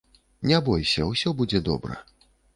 Не 0.51 0.61
бойся, 0.69 1.05
усё 1.11 1.35
будзе 1.43 1.63
добра. 1.69 2.01